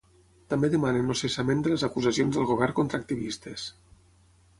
[0.51, 3.67] També demanen el cessament de les acusacions del govern contra activistes.